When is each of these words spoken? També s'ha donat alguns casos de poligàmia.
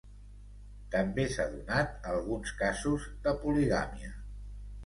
També 0.95 1.25
s'ha 1.33 1.45
donat 1.51 2.09
alguns 2.13 2.57
casos 2.63 3.07
de 3.27 3.35
poligàmia. 3.45 4.15